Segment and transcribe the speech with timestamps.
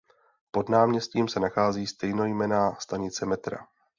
[0.51, 3.67] Pod náměstím se nachází stejnojmenná stanice metra.